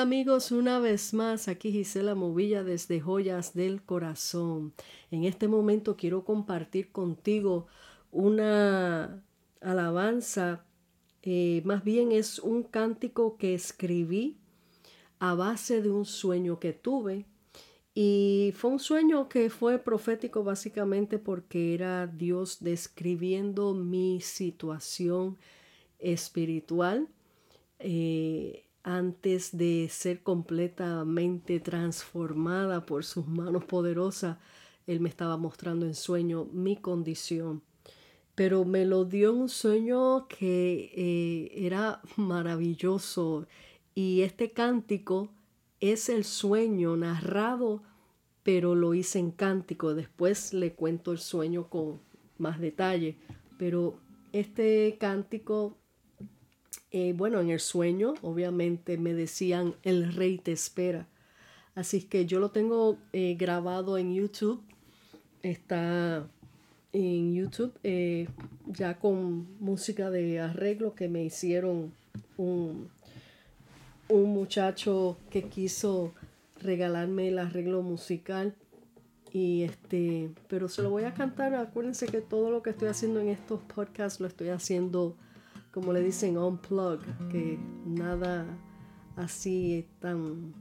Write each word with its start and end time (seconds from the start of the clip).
Amigos, 0.00 0.52
una 0.52 0.78
vez 0.78 1.12
más 1.12 1.48
aquí 1.48 1.72
Gisela 1.72 2.14
Movilla 2.14 2.62
desde 2.62 3.00
Joyas 3.00 3.52
del 3.52 3.82
Corazón. 3.82 4.72
En 5.10 5.24
este 5.24 5.48
momento 5.48 5.96
quiero 5.96 6.24
compartir 6.24 6.92
contigo 6.92 7.66
una 8.12 9.24
alabanza, 9.60 10.64
eh, 11.22 11.62
más 11.64 11.82
bien 11.82 12.12
es 12.12 12.38
un 12.38 12.62
cántico 12.62 13.36
que 13.38 13.54
escribí 13.54 14.36
a 15.18 15.34
base 15.34 15.82
de 15.82 15.90
un 15.90 16.04
sueño 16.04 16.60
que 16.60 16.72
tuve 16.72 17.26
y 17.92 18.54
fue 18.54 18.70
un 18.70 18.78
sueño 18.78 19.28
que 19.28 19.50
fue 19.50 19.80
profético 19.80 20.44
básicamente 20.44 21.18
porque 21.18 21.74
era 21.74 22.06
Dios 22.06 22.58
describiendo 22.60 23.74
mi 23.74 24.20
situación 24.20 25.38
espiritual 25.98 27.08
eh, 27.80 28.67
antes 28.88 29.54
de 29.54 29.86
ser 29.90 30.22
completamente 30.22 31.60
transformada 31.60 32.86
por 32.86 33.04
sus 33.04 33.26
manos 33.26 33.66
poderosas. 33.66 34.38
Él 34.86 35.00
me 35.00 35.10
estaba 35.10 35.36
mostrando 35.36 35.84
en 35.84 35.94
sueño 35.94 36.46
mi 36.52 36.74
condición. 36.74 37.62
Pero 38.34 38.64
me 38.64 38.86
lo 38.86 39.04
dio 39.04 39.34
un 39.34 39.50
sueño 39.50 40.26
que 40.26 40.90
eh, 40.96 41.66
era 41.66 42.00
maravilloso. 42.16 43.46
Y 43.94 44.22
este 44.22 44.52
cántico 44.52 45.28
es 45.80 46.08
el 46.08 46.24
sueño 46.24 46.96
narrado, 46.96 47.82
pero 48.42 48.74
lo 48.74 48.94
hice 48.94 49.18
en 49.18 49.32
cántico. 49.32 49.94
Después 49.94 50.54
le 50.54 50.72
cuento 50.72 51.12
el 51.12 51.18
sueño 51.18 51.68
con 51.68 52.00
más 52.38 52.58
detalle. 52.58 53.18
Pero 53.58 53.98
este 54.32 54.96
cántico, 54.98 55.76
eh, 56.90 57.12
bueno, 57.16 57.40
en 57.40 57.50
el 57.50 57.60
sueño, 57.60 58.14
obviamente 58.22 58.98
me 58.98 59.14
decían, 59.14 59.74
el 59.82 60.12
rey 60.14 60.38
te 60.38 60.52
espera. 60.52 61.06
Así 61.74 62.02
que 62.02 62.26
yo 62.26 62.40
lo 62.40 62.50
tengo 62.50 62.98
eh, 63.12 63.36
grabado 63.38 63.98
en 63.98 64.14
YouTube. 64.14 64.62
Está 65.42 66.26
en 66.92 67.34
YouTube 67.34 67.72
eh, 67.84 68.28
ya 68.66 68.98
con 68.98 69.46
música 69.60 70.10
de 70.10 70.40
arreglo 70.40 70.94
que 70.94 71.08
me 71.08 71.22
hicieron 71.22 71.92
un 72.36 72.90
un 74.08 74.30
muchacho 74.30 75.18
que 75.30 75.44
quiso 75.44 76.12
regalarme 76.60 77.28
el 77.28 77.38
arreglo 77.38 77.82
musical 77.82 78.54
y 79.32 79.62
este, 79.62 80.30
pero 80.48 80.68
se 80.68 80.82
lo 80.82 80.90
voy 80.90 81.04
a 81.04 81.14
cantar. 81.14 81.54
Acuérdense 81.54 82.06
que 82.06 82.20
todo 82.20 82.50
lo 82.50 82.62
que 82.62 82.70
estoy 82.70 82.88
haciendo 82.88 83.20
en 83.20 83.28
estos 83.28 83.60
podcasts 83.62 84.20
lo 84.20 84.26
estoy 84.26 84.48
haciendo, 84.48 85.14
como 85.78 85.92
le 85.92 86.02
dicen, 86.02 86.36
unplug, 86.36 86.98
que 87.30 87.56
nada 87.86 88.46
así 89.14 89.86
tan 90.00 90.52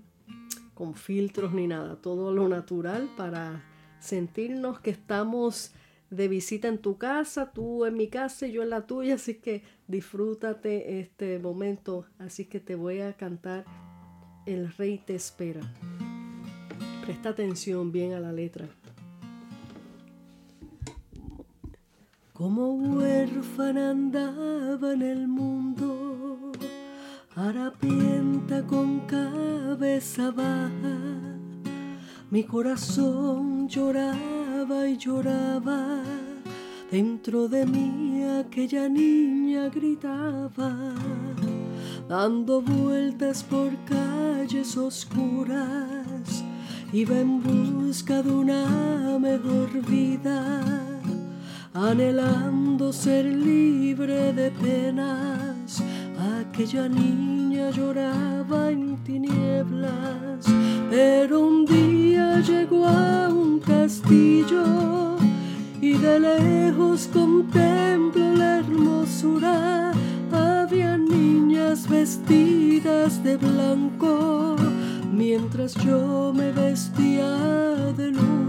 con 0.76 0.94
filtros 0.94 1.54
ni 1.54 1.66
nada, 1.66 1.96
todo 1.96 2.32
lo 2.32 2.48
natural 2.48 3.10
para 3.18 3.64
sentirnos 4.00 4.80
que 4.80 4.92
estamos 4.92 5.74
de 6.12 6.28
visita 6.28 6.68
en 6.68 6.78
tu 6.78 7.00
casa, 7.00 7.52
tú 7.52 7.86
en 7.86 7.96
mi 7.96 8.10
casa 8.10 8.46
y 8.46 8.52
yo 8.52 8.62
en 8.62 8.70
la 8.70 8.86
tuya, 8.86 9.16
así 9.16 9.40
que 9.40 9.64
disfrútate 9.88 11.00
este 11.00 11.40
momento, 11.40 12.06
así 12.20 12.46
que 12.46 12.60
te 12.60 12.76
voy 12.76 13.02
a 13.02 13.14
cantar 13.14 13.66
El 14.46 14.72
Rey 14.74 15.00
te 15.00 15.16
espera. 15.16 15.62
Presta 17.04 17.30
atención 17.30 17.92
bien 17.92 18.14
a 18.14 18.20
la 18.20 18.32
letra. 18.32 18.70
Como 22.38 22.76
huérfana 22.76 23.90
andaba 23.90 24.94
en 24.94 25.02
el 25.02 25.28
mundo, 25.28 26.52
harapienta 27.36 28.62
con 28.62 29.00
cabeza 29.08 30.30
baja, 30.30 31.00
mi 32.30 32.44
corazón 32.44 33.68
lloraba 33.68 34.88
y 34.88 34.98
lloraba. 34.98 36.04
Dentro 36.92 37.48
de 37.48 37.66
mí 37.66 38.24
aquella 38.24 38.88
niña 38.88 39.70
gritaba, 39.70 40.94
dando 42.08 42.62
vueltas 42.62 43.42
por 43.42 43.72
calles 43.86 44.78
oscuras, 44.78 46.44
iba 46.94 47.18
en 47.18 47.42
busca 47.42 48.22
de 48.22 48.32
una 48.32 49.18
mejor 49.18 49.72
vida, 49.88 50.97
anhelando 51.78 52.92
ser 52.92 53.26
libre 53.26 54.34
de 54.34 54.50
penas. 54.52 55.84
Aquella 56.40 56.90
niña 56.90 57.70
lloraba 57.70 58.72
en 58.72 58.98
tinieblas, 59.04 60.46
pero 60.90 61.42
un 61.42 61.66
día 61.66 62.40
llegó 62.40 62.86
a 62.86 63.30
un 63.30 63.60
castillo 63.60 65.18
y 65.80 65.94
de 65.94 66.20
lejos 66.20 67.08
contemplo 67.14 68.34
la 68.34 68.58
hermosura. 68.58 69.92
Había 70.32 70.98
niñas 70.98 71.88
vestidas 71.88 73.24
de 73.24 73.38
blanco 73.38 74.56
mientras 75.14 75.76
yo 75.76 76.34
me 76.36 76.52
vestía 76.52 77.30
de 77.96 78.12
luto. 78.12 78.47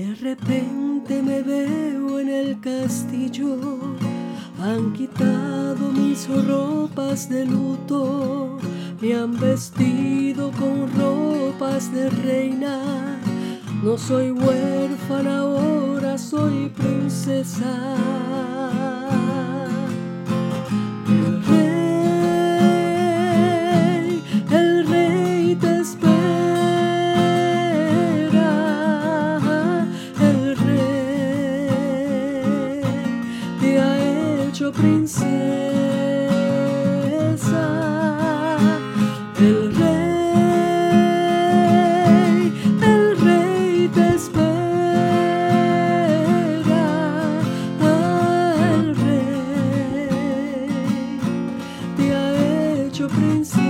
De 0.00 0.14
repente 0.14 1.20
me 1.22 1.42
veo 1.42 2.20
en 2.20 2.30
el 2.30 2.58
castillo, 2.58 3.58
han 4.58 4.94
quitado 4.94 5.92
mis 5.92 6.26
ropas 6.26 7.28
de 7.28 7.44
luto 7.44 8.56
me 8.98 9.14
han 9.14 9.38
vestido 9.38 10.52
con 10.52 10.90
ropas 10.98 11.92
de 11.92 12.08
reina. 12.08 13.20
No 13.82 13.98
soy 13.98 14.30
huérfana, 14.30 15.40
ahora 15.40 16.16
soy 16.16 16.70
princesa. 16.70 17.70
o 53.04 53.08
príncipe. 53.08 53.69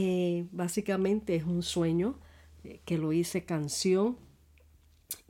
eh, 0.00 0.46
básicamente 0.52 1.34
es 1.34 1.42
un 1.42 1.64
sueño 1.64 2.20
eh, 2.62 2.80
que 2.84 2.98
lo 2.98 3.12
hice 3.12 3.44
canción 3.44 4.16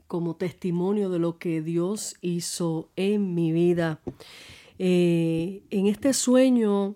como 0.05 0.35
testimonio 0.35 1.09
de 1.09 1.17
lo 1.17 1.39
que 1.39 1.63
Dios 1.63 2.15
hizo 2.21 2.91
en 2.95 3.33
mi 3.33 3.51
vida. 3.51 3.99
Eh, 4.77 5.63
en 5.71 5.87
este 5.87 6.13
sueño 6.13 6.95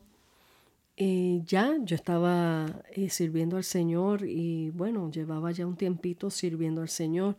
ya 0.95 1.75
yo 1.83 1.95
estaba 1.95 2.83
sirviendo 3.09 3.57
al 3.57 3.63
Señor 3.63 4.23
y 4.23 4.69
bueno, 4.69 5.09
llevaba 5.09 5.51
ya 5.51 5.65
un 5.65 5.75
tiempito 5.75 6.29
sirviendo 6.29 6.81
al 6.81 6.89
Señor 6.89 7.35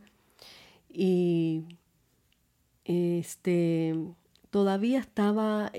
y 0.92 1.62
este 2.84 3.94
todavía 4.50 4.98
estaba 4.98 5.70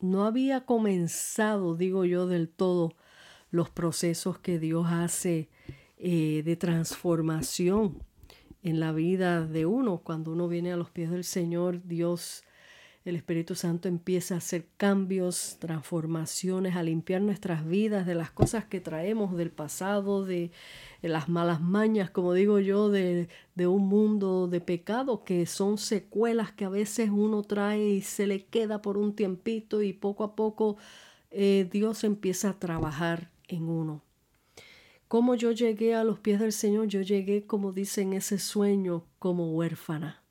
no 0.00 0.24
había 0.26 0.66
comenzado, 0.66 1.74
digo 1.74 2.04
yo, 2.04 2.26
del 2.26 2.50
todo 2.50 2.94
los 3.54 3.70
procesos 3.70 4.36
que 4.40 4.58
Dios 4.58 4.88
hace 4.90 5.48
eh, 5.96 6.42
de 6.44 6.56
transformación 6.56 8.02
en 8.64 8.80
la 8.80 8.90
vida 8.90 9.46
de 9.46 9.64
uno. 9.64 9.98
Cuando 9.98 10.32
uno 10.32 10.48
viene 10.48 10.72
a 10.72 10.76
los 10.76 10.90
pies 10.90 11.08
del 11.12 11.22
Señor, 11.22 11.80
Dios 11.84 12.42
el 13.04 13.14
Espíritu 13.14 13.54
Santo 13.54 13.86
empieza 13.86 14.34
a 14.34 14.38
hacer 14.38 14.66
cambios, 14.76 15.58
transformaciones, 15.60 16.74
a 16.74 16.82
limpiar 16.82 17.20
nuestras 17.22 17.64
vidas 17.64 18.06
de 18.06 18.16
las 18.16 18.32
cosas 18.32 18.64
que 18.64 18.80
traemos 18.80 19.36
del 19.36 19.52
pasado, 19.52 20.24
de, 20.24 20.50
las 21.02 21.28
malas 21.28 21.60
mañas, 21.60 22.10
como 22.10 22.32
digo 22.32 22.58
yo, 22.58 22.88
de, 22.88 23.28
de, 23.54 23.66
un 23.68 23.86
mundo 23.86 24.48
de 24.48 24.62
pecado, 24.62 25.22
que 25.22 25.46
son 25.46 25.78
secuelas 25.78 26.50
que 26.50 26.64
a 26.64 26.70
veces 26.70 27.10
uno 27.10 27.42
trae 27.42 27.86
y 27.90 28.00
se 28.00 28.26
le 28.26 28.46
queda 28.46 28.82
por 28.82 28.96
un 28.96 29.14
tiempito 29.14 29.80
y 29.80 29.92
poco 29.92 30.24
a 30.24 30.34
poco 30.34 30.76
eh, 31.30 31.68
Dios 31.70 32.04
empieza 32.04 32.50
a 32.50 32.58
trabajar 32.60 33.33
en 33.48 33.68
uno. 33.68 34.02
Como 35.08 35.34
yo 35.34 35.52
llegué 35.52 35.94
a 35.94 36.04
los 36.04 36.18
pies 36.18 36.40
del 36.40 36.52
Señor, 36.52 36.88
yo 36.88 37.02
llegué, 37.02 37.46
como 37.46 37.72
dice 37.72 38.02
en 38.02 38.14
ese 38.14 38.38
sueño, 38.38 39.04
como 39.18 39.52
huérfana 39.52 40.24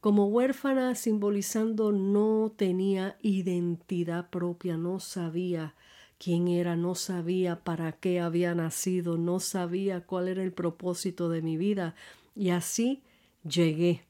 como 0.00 0.28
huérfana 0.28 0.94
simbolizando 0.94 1.92
no 1.92 2.52
tenía 2.56 3.18
identidad 3.20 4.30
propia, 4.30 4.78
no 4.78 4.98
sabía 4.98 5.74
quién 6.18 6.48
era, 6.48 6.74
no 6.74 6.94
sabía 6.94 7.62
para 7.64 7.92
qué 7.92 8.18
había 8.20 8.54
nacido, 8.54 9.18
no 9.18 9.40
sabía 9.40 10.06
cuál 10.06 10.28
era 10.28 10.42
el 10.42 10.52
propósito 10.52 11.28
de 11.28 11.42
mi 11.42 11.58
vida. 11.58 11.94
Y 12.34 12.48
así 12.48 13.02
llegué 13.44 14.02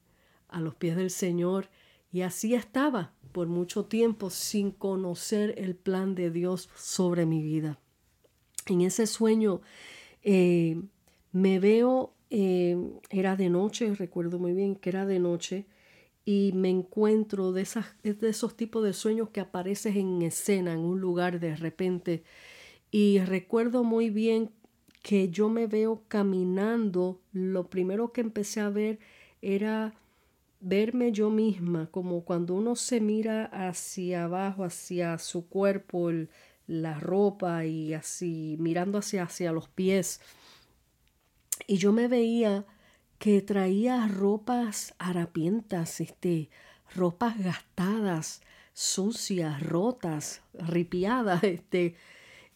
a 0.49 0.61
los 0.61 0.77
pies 0.77 0.97
del 0.97 1.11
Señor 1.11 1.69
y 2.12 2.21
así 2.21 2.55
estaba 2.55 3.12
por 3.33 3.49
mucho 3.49 3.85
tiempo 3.85 4.31
sin 4.31 4.71
conocer 4.71 5.55
el 5.59 5.75
plan 5.75 6.15
de 6.15 6.31
Dios 6.31 6.69
sobre 6.77 7.27
mi 7.27 7.43
vida. 7.43 7.81
En 8.71 8.83
ese 8.83 9.07
sueño 9.09 9.61
eh, 10.23 10.81
me 11.33 11.59
veo, 11.59 12.15
eh, 12.31 12.77
era 13.11 13.35
de 13.35 13.51
noche, 13.51 13.93
recuerdo 13.97 14.39
muy 14.39 14.53
bien 14.53 14.77
que 14.77 14.91
era 14.91 15.07
de 15.07 15.19
noche, 15.19 15.67
y 16.25 16.53
me 16.55 16.71
encuentro 16.71 17.51
de, 17.51 17.63
esas, 17.63 17.87
de 18.05 18.29
esos 18.29 18.57
tipos 18.57 18.85
de 18.85 18.93
sueños 18.93 19.31
que 19.31 19.41
apareces 19.41 19.97
en 19.97 20.23
escena, 20.23 20.73
en 20.73 20.81
un 20.81 21.01
lugar 21.01 21.41
de 21.41 21.57
repente. 21.57 22.23
Y 22.93 23.19
recuerdo 23.19 23.83
muy 23.83 24.09
bien 24.09 24.51
que 25.03 25.31
yo 25.31 25.49
me 25.49 25.67
veo 25.67 26.03
caminando, 26.07 27.21
lo 27.33 27.69
primero 27.69 28.13
que 28.13 28.21
empecé 28.21 28.61
a 28.61 28.69
ver 28.69 29.01
era 29.43 29.95
verme 30.61 31.11
yo 31.11 31.31
misma, 31.31 31.89
como 31.91 32.23
cuando 32.23 32.55
uno 32.55 32.77
se 32.77 33.01
mira 33.01 33.47
hacia 33.47 34.25
abajo, 34.25 34.63
hacia 34.63 35.19
su 35.19 35.49
cuerpo, 35.49 36.13
la 36.71 36.95
ropa 36.95 37.65
y 37.65 37.95
así, 37.95 38.57
mirando 38.61 38.99
hacia, 38.99 39.25
hacia 39.25 39.51
los 39.51 39.69
pies. 39.69 40.21
Y 41.67 41.79
yo 41.79 41.93
me 41.93 42.07
veía 42.07 42.65
que 43.19 43.43
traía 43.43 44.07
ropas 44.07 44.95
harapientas, 44.99 46.01
este, 46.01 46.49
ropas 46.95 47.37
gastadas, 47.39 48.43
sucias, 48.73 49.61
rotas, 49.61 50.43
ripiadas, 50.55 51.43
este, 51.45 51.97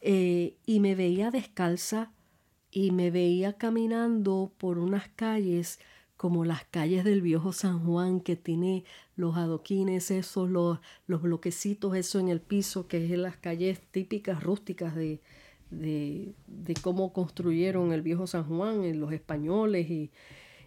eh, 0.01 0.57
y 0.65 0.79
me 0.79 0.95
veía 0.95 1.33
descalza 1.33 2.13
y 2.71 2.93
me 2.93 3.11
veía 3.11 3.55
caminando 3.55 4.53
por 4.59 4.79
unas 4.79 5.09
calles 5.09 5.81
como 6.25 6.47
las 6.47 6.65
calles 6.65 7.05
del 7.05 7.21
viejo 7.21 7.53
San 7.53 7.85
Juan 7.85 8.19
que 8.19 8.35
tiene 8.35 8.85
los 9.15 9.37
adoquines, 9.37 10.11
esos, 10.11 10.49
los, 10.49 10.79
los 11.07 11.21
bloquecitos, 11.21 11.95
eso 11.95 12.19
en 12.19 12.31
el 12.31 12.41
piso, 12.41 12.89
que 12.89 13.05
es 13.05 13.11
las 13.19 13.37
calles 13.37 13.79
típicas 13.91 14.43
rústicas 14.43 14.97
de, 14.97 15.21
de, 15.69 16.33
de 16.47 16.75
cómo 16.81 17.13
construyeron 17.13 17.93
el 17.93 18.01
viejo 18.01 18.27
San 18.27 18.45
Juan, 18.45 18.99
los 18.99 19.13
españoles 19.13 19.91
y, 19.91 20.13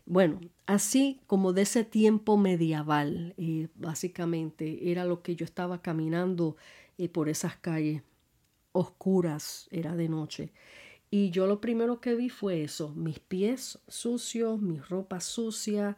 bueno, 0.06 0.40
así 0.68 1.22
como 1.26 1.54
de 1.54 1.64
ese 1.64 1.84
tiempo 1.84 2.38
medieval, 2.38 3.34
eh, 3.40 3.70
básicamente 3.74 4.92
era 4.92 5.06
lo 5.06 5.24
que 5.24 5.36
yo 5.36 5.44
estaba 5.44 5.82
caminando 5.82 6.56
eh, 7.00 7.10
por 7.10 7.30
esas 7.30 7.56
calles 7.58 8.04
oscuras, 8.74 9.68
era 9.72 9.96
de 9.96 10.08
noche. 10.08 10.52
Y 11.10 11.30
yo 11.30 11.48
lo 11.48 11.62
primero 11.62 12.02
que 12.02 12.16
vi 12.16 12.30
fue 12.30 12.64
eso, 12.64 12.90
mis 12.90 13.20
pies 13.20 13.80
sucios, 13.88 14.62
mis 14.62 14.88
ropas 14.90 15.24
sucias, 15.24 15.96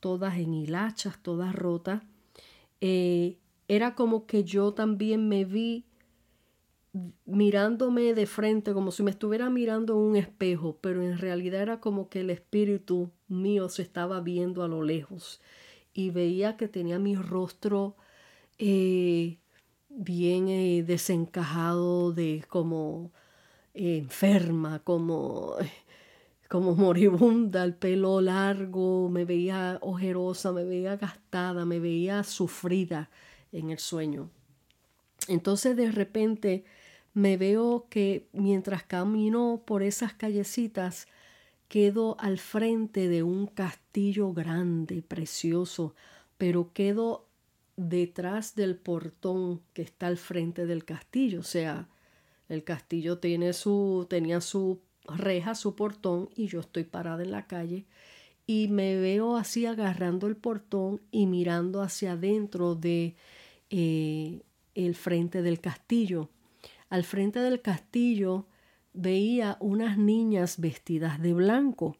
todas 0.00 0.36
en 0.36 0.52
hilachas, 0.52 1.22
todas 1.22 1.54
rotas. 1.54 2.02
Eh, 2.80 3.38
era 3.68 3.94
como 3.94 4.26
que 4.26 4.44
yo 4.44 4.72
también 4.74 5.28
me 5.28 5.44
vi 5.44 5.84
mirándome 7.26 8.14
de 8.14 8.26
frente, 8.26 8.72
como 8.72 8.90
si 8.90 9.02
me 9.02 9.10
estuviera 9.10 9.50
mirando 9.50 9.94
en 9.94 10.00
un 10.00 10.16
espejo, 10.16 10.78
pero 10.80 11.02
en 11.02 11.18
realidad 11.18 11.62
era 11.62 11.80
como 11.80 12.08
que 12.08 12.20
el 12.20 12.30
espíritu 12.30 13.10
mío 13.28 13.68
se 13.68 13.82
estaba 13.82 14.20
viendo 14.20 14.62
a 14.62 14.68
lo 14.68 14.82
lejos 14.82 15.40
y 15.92 16.10
veía 16.10 16.56
que 16.56 16.68
tenía 16.68 16.98
mi 16.98 17.16
rostro 17.16 17.96
eh, 18.58 19.38
bien 19.88 20.48
eh, 20.48 20.82
desencajado, 20.82 22.12
de 22.12 22.44
como 22.48 23.12
enferma, 23.78 24.80
como, 24.80 25.54
como 26.48 26.74
moribunda, 26.74 27.64
el 27.64 27.74
pelo 27.74 28.20
largo, 28.20 29.08
me 29.08 29.24
veía 29.24 29.78
ojerosa, 29.80 30.52
me 30.52 30.64
veía 30.64 30.96
gastada, 30.96 31.64
me 31.64 31.78
veía 31.78 32.24
sufrida 32.24 33.10
en 33.52 33.70
el 33.70 33.78
sueño. 33.78 34.30
Entonces 35.28 35.76
de 35.76 35.92
repente 35.92 36.64
me 37.14 37.36
veo 37.36 37.86
que 37.88 38.28
mientras 38.32 38.82
camino 38.82 39.62
por 39.64 39.82
esas 39.82 40.12
callecitas, 40.14 41.06
quedo 41.68 42.16
al 42.18 42.38
frente 42.38 43.08
de 43.08 43.22
un 43.22 43.46
castillo 43.46 44.32
grande, 44.32 45.02
precioso, 45.02 45.94
pero 46.36 46.72
quedo 46.72 47.26
detrás 47.76 48.54
del 48.54 48.76
portón 48.76 49.60
que 49.72 49.82
está 49.82 50.06
al 50.06 50.16
frente 50.16 50.66
del 50.66 50.84
castillo. 50.84 51.40
O 51.40 51.44
sea, 51.44 51.88
el 52.48 52.64
castillo 52.64 53.18
tiene 53.18 53.52
su, 53.52 54.06
tenía 54.08 54.40
su 54.40 54.80
reja, 55.06 55.54
su 55.54 55.74
portón, 55.74 56.30
y 56.36 56.48
yo 56.48 56.60
estoy 56.60 56.84
parada 56.84 57.22
en 57.22 57.30
la 57.30 57.46
calle 57.46 57.86
y 58.48 58.68
me 58.68 58.96
veo 58.96 59.36
así 59.36 59.66
agarrando 59.66 60.26
el 60.26 60.34
portón 60.34 61.02
y 61.10 61.26
mirando 61.26 61.82
hacia 61.82 62.12
adentro 62.12 62.74
de 62.74 63.14
eh, 63.68 64.40
el 64.74 64.94
frente 64.94 65.42
del 65.42 65.60
castillo. 65.60 66.30
Al 66.88 67.04
frente 67.04 67.40
del 67.40 67.60
castillo 67.60 68.46
veía 68.94 69.58
unas 69.60 69.98
niñas 69.98 70.58
vestidas 70.60 71.20
de 71.20 71.34
blanco. 71.34 71.98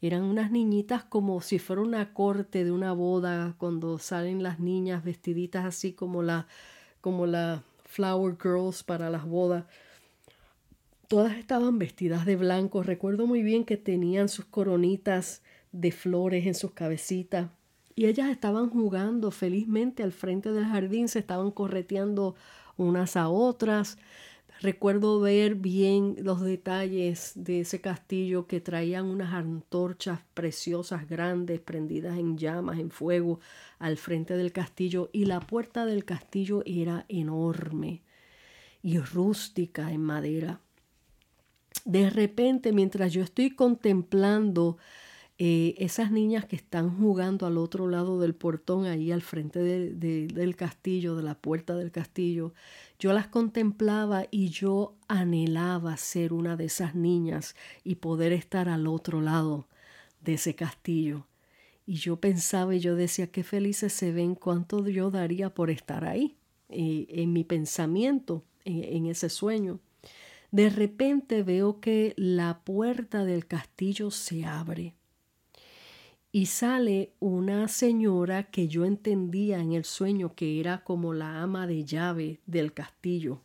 Eran 0.00 0.22
unas 0.22 0.52
niñitas 0.52 1.02
como 1.02 1.40
si 1.40 1.58
fuera 1.58 1.82
una 1.82 2.14
corte 2.14 2.64
de 2.64 2.70
una 2.70 2.92
boda, 2.92 3.56
cuando 3.58 3.98
salen 3.98 4.44
las 4.44 4.60
niñas 4.60 5.02
vestiditas 5.02 5.64
así 5.64 5.92
como 5.92 6.22
la, 6.22 6.46
como 7.00 7.26
la 7.26 7.64
Flower 7.94 8.36
Girls 8.42 8.82
para 8.82 9.08
las 9.08 9.24
bodas. 9.24 9.66
Todas 11.06 11.36
estaban 11.36 11.78
vestidas 11.78 12.26
de 12.26 12.34
blanco. 12.34 12.82
Recuerdo 12.82 13.28
muy 13.28 13.44
bien 13.44 13.64
que 13.64 13.76
tenían 13.76 14.28
sus 14.28 14.46
coronitas 14.46 15.42
de 15.70 15.92
flores 15.92 16.44
en 16.46 16.56
sus 16.56 16.72
cabecitas. 16.72 17.50
Y 17.94 18.06
ellas 18.06 18.30
estaban 18.30 18.68
jugando 18.68 19.30
felizmente 19.30 20.02
al 20.02 20.10
frente 20.10 20.50
del 20.50 20.64
jardín, 20.64 21.06
se 21.06 21.20
estaban 21.20 21.52
correteando 21.52 22.34
unas 22.76 23.16
a 23.16 23.28
otras. 23.28 23.96
Recuerdo 24.64 25.20
ver 25.20 25.56
bien 25.56 26.16
los 26.20 26.40
detalles 26.40 27.32
de 27.34 27.60
ese 27.60 27.82
castillo 27.82 28.46
que 28.46 28.62
traían 28.62 29.04
unas 29.04 29.34
antorchas 29.34 30.20
preciosas 30.32 31.06
grandes 31.06 31.60
prendidas 31.60 32.18
en 32.18 32.38
llamas, 32.38 32.78
en 32.78 32.90
fuego, 32.90 33.40
al 33.78 33.98
frente 33.98 34.38
del 34.38 34.52
castillo 34.52 35.10
y 35.12 35.26
la 35.26 35.40
puerta 35.40 35.84
del 35.84 36.06
castillo 36.06 36.62
era 36.64 37.04
enorme 37.10 38.00
y 38.82 38.96
rústica 39.00 39.92
en 39.92 40.00
madera. 40.00 40.60
De 41.84 42.08
repente, 42.08 42.72
mientras 42.72 43.12
yo 43.12 43.22
estoy 43.22 43.50
contemplando 43.50 44.78
eh, 45.36 45.74
esas 45.78 46.12
niñas 46.12 46.46
que 46.46 46.54
están 46.54 46.96
jugando 46.96 47.46
al 47.46 47.58
otro 47.58 47.88
lado 47.88 48.20
del 48.20 48.36
portón, 48.36 48.86
ahí 48.86 49.10
al 49.10 49.22
frente 49.22 49.58
del 49.58 50.56
castillo, 50.56 51.16
de 51.16 51.24
la 51.24 51.34
puerta 51.34 51.74
del 51.74 51.90
castillo, 51.90 52.54
yo 53.00 53.12
las 53.12 53.26
contemplaba 53.26 54.26
y 54.30 54.50
yo 54.50 54.94
anhelaba 55.08 55.96
ser 55.96 56.32
una 56.32 56.56
de 56.56 56.66
esas 56.66 56.94
niñas 56.94 57.56
y 57.82 57.96
poder 57.96 58.32
estar 58.32 58.68
al 58.68 58.86
otro 58.86 59.20
lado 59.20 59.66
de 60.20 60.34
ese 60.34 60.54
castillo. 60.54 61.26
Y 61.84 61.94
yo 61.96 62.20
pensaba 62.20 62.74
y 62.76 62.78
yo 62.78 62.94
decía, 62.94 63.26
qué 63.26 63.42
felices 63.42 63.92
se 63.92 64.12
ven, 64.12 64.36
cuánto 64.36 64.88
yo 64.88 65.10
daría 65.10 65.52
por 65.52 65.68
estar 65.68 66.04
ahí, 66.04 66.36
eh, 66.68 67.06
en 67.08 67.32
mi 67.32 67.42
pensamiento, 67.42 68.44
en 68.64 69.06
ese 69.06 69.28
sueño. 69.28 69.80
De 70.52 70.70
repente 70.70 71.42
veo 71.42 71.80
que 71.80 72.14
la 72.16 72.60
puerta 72.60 73.24
del 73.24 73.46
castillo 73.46 74.12
se 74.12 74.44
abre 74.44 74.94
y 76.34 76.46
sale 76.46 77.12
una 77.20 77.68
señora 77.68 78.50
que 78.50 78.66
yo 78.66 78.84
entendía 78.84 79.60
en 79.60 79.70
el 79.70 79.84
sueño 79.84 80.34
que 80.34 80.58
era 80.58 80.82
como 80.82 81.14
la 81.14 81.40
ama 81.40 81.68
de 81.68 81.84
llave 81.84 82.40
del 82.44 82.72
castillo. 82.74 83.40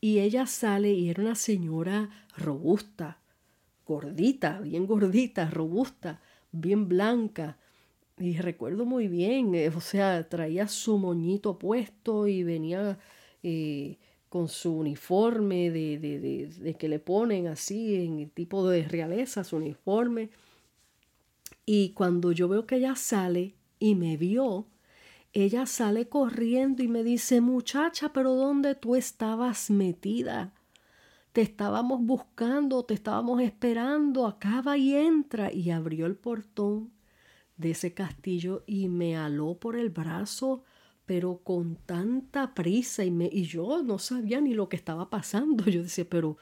Y 0.00 0.18
ella 0.18 0.48
sale 0.48 0.92
y 0.92 1.08
era 1.08 1.22
una 1.22 1.36
señora 1.36 2.10
robusta, 2.36 3.20
gordita, 3.86 4.58
bien 4.58 4.88
gordita, 4.88 5.48
robusta, 5.50 6.20
bien 6.50 6.88
blanca. 6.88 7.58
Y 8.18 8.38
recuerdo 8.38 8.84
muy 8.84 9.06
bien, 9.06 9.54
eh, 9.54 9.68
o 9.68 9.80
sea, 9.80 10.28
traía 10.28 10.66
su 10.66 10.98
moñito 10.98 11.60
puesto 11.60 12.26
y 12.26 12.42
venía 12.42 12.98
eh, 13.44 13.98
con 14.28 14.48
su 14.48 14.76
uniforme 14.76 15.70
de, 15.70 16.00
de, 16.00 16.48
de, 16.48 16.74
que 16.74 16.88
le 16.88 16.98
ponen 16.98 17.46
así 17.46 18.04
en 18.04 18.18
el 18.18 18.32
tipo 18.32 18.68
de 18.68 18.82
realeza, 18.82 19.44
su 19.44 19.58
uniforme. 19.58 20.30
Y 21.70 21.90
cuando 21.90 22.32
yo 22.32 22.48
veo 22.48 22.66
que 22.66 22.76
ella 22.76 22.96
sale 22.96 23.54
y 23.78 23.94
me 23.94 24.16
vio, 24.16 24.68
ella 25.34 25.66
sale 25.66 26.08
corriendo 26.08 26.82
y 26.82 26.88
me 26.88 27.04
dice, 27.04 27.42
muchacha, 27.42 28.10
pero 28.14 28.32
¿dónde 28.36 28.74
tú 28.74 28.96
estabas 28.96 29.68
metida? 29.68 30.54
Te 31.32 31.42
estábamos 31.42 32.00
buscando, 32.00 32.86
te 32.86 32.94
estábamos 32.94 33.42
esperando, 33.42 34.26
acaba 34.26 34.78
y 34.78 34.94
entra. 34.94 35.52
Y 35.52 35.68
abrió 35.70 36.06
el 36.06 36.16
portón 36.16 36.90
de 37.58 37.72
ese 37.72 37.92
castillo 37.92 38.64
y 38.66 38.88
me 38.88 39.18
aló 39.18 39.58
por 39.58 39.76
el 39.76 39.90
brazo, 39.90 40.64
pero 41.04 41.42
con 41.44 41.76
tanta 41.76 42.54
prisa 42.54 43.04
y, 43.04 43.10
me, 43.10 43.28
y 43.30 43.42
yo 43.42 43.82
no 43.82 43.98
sabía 43.98 44.40
ni 44.40 44.54
lo 44.54 44.70
que 44.70 44.76
estaba 44.76 45.10
pasando. 45.10 45.64
Yo 45.70 45.82
decía, 45.82 46.06
pero 46.08 46.38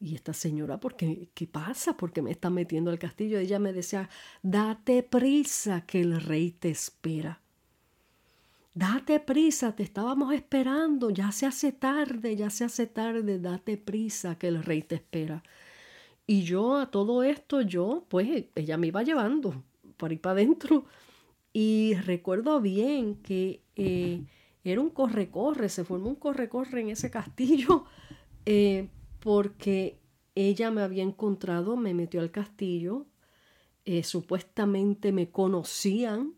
¿y 0.00 0.14
esta 0.14 0.32
señora 0.32 0.80
por 0.80 0.96
qué, 0.96 1.28
qué 1.34 1.46
pasa? 1.46 1.96
¿Por 1.96 2.12
qué 2.12 2.22
me 2.22 2.30
está 2.30 2.50
metiendo 2.50 2.90
al 2.90 2.98
castillo? 2.98 3.38
Ella 3.38 3.58
me 3.58 3.72
decía, 3.72 4.08
date 4.42 5.02
prisa 5.02 5.82
que 5.82 6.00
el 6.00 6.20
rey 6.20 6.52
te 6.52 6.70
espera. 6.70 7.40
Date 8.74 9.20
prisa, 9.20 9.74
te 9.74 9.82
estábamos 9.82 10.32
esperando, 10.32 11.10
ya 11.10 11.32
se 11.32 11.44
hace 11.44 11.72
tarde, 11.72 12.36
ya 12.36 12.50
se 12.50 12.64
hace 12.64 12.86
tarde, 12.86 13.38
date 13.38 13.76
prisa 13.76 14.38
que 14.38 14.48
el 14.48 14.62
rey 14.62 14.82
te 14.82 14.94
espera. 14.94 15.42
Y 16.26 16.44
yo 16.44 16.76
a 16.76 16.90
todo 16.90 17.24
esto, 17.24 17.60
yo, 17.60 18.06
pues 18.08 18.44
ella 18.54 18.76
me 18.76 18.86
iba 18.86 19.02
llevando 19.02 19.64
por 19.96 20.10
ahí 20.10 20.16
para 20.16 20.34
adentro. 20.34 20.86
Y 21.52 21.94
recuerdo 22.04 22.60
bien 22.60 23.16
que 23.16 23.60
eh, 23.74 24.22
era 24.62 24.80
un 24.80 24.90
corre-corre, 24.90 25.68
se 25.68 25.84
formó 25.84 26.08
un 26.08 26.14
corre-corre 26.14 26.80
en 26.80 26.90
ese 26.90 27.10
castillo, 27.10 27.84
eh, 28.46 28.88
porque 29.20 30.00
ella 30.34 30.70
me 30.70 30.82
había 30.82 31.02
encontrado, 31.02 31.76
me 31.76 31.94
metió 31.94 32.20
al 32.20 32.30
castillo, 32.30 33.06
eh, 33.84 34.02
supuestamente 34.02 35.12
me 35.12 35.30
conocían 35.30 36.34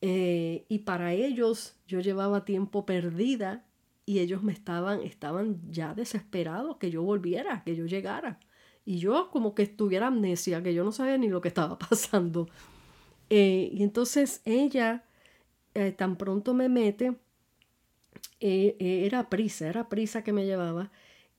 eh, 0.00 0.64
y 0.68 0.80
para 0.80 1.12
ellos 1.12 1.76
yo 1.86 2.00
llevaba 2.00 2.44
tiempo 2.44 2.84
perdida 2.84 3.64
y 4.04 4.18
ellos 4.18 4.42
me 4.42 4.52
estaban, 4.52 5.00
estaban 5.02 5.60
ya 5.70 5.94
desesperados 5.94 6.76
que 6.76 6.90
yo 6.90 7.02
volviera, 7.02 7.62
que 7.64 7.76
yo 7.76 7.86
llegara. 7.86 8.40
Y 8.84 8.98
yo 8.98 9.30
como 9.30 9.54
que 9.54 9.62
estuviera 9.62 10.08
amnesia, 10.08 10.62
que 10.62 10.74
yo 10.74 10.82
no 10.82 10.90
sabía 10.90 11.16
ni 11.18 11.28
lo 11.28 11.40
que 11.40 11.48
estaba 11.48 11.78
pasando. 11.90 12.48
Eh, 13.30 13.70
y 13.72 13.82
entonces 13.82 14.42
ella 14.44 15.04
tan 15.96 16.16
pronto 16.16 16.52
me 16.52 16.68
mete, 16.68 17.14
era 18.40 19.30
prisa, 19.30 19.68
era 19.68 19.88
prisa 19.88 20.22
que 20.22 20.32
me 20.32 20.44
llevaba. 20.44 20.90